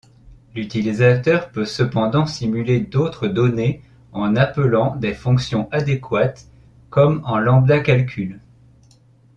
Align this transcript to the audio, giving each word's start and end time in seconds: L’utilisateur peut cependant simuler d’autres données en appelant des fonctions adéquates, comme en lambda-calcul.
L’utilisateur 0.55 1.51
peut 1.51 1.63
cependant 1.63 2.25
simuler 2.25 2.79
d’autres 2.79 3.27
données 3.27 3.83
en 4.13 4.35
appelant 4.35 4.95
des 4.95 5.13
fonctions 5.13 5.69
adéquates, 5.71 6.47
comme 6.89 7.21
en 7.23 7.37
lambda-calcul. 7.37 8.39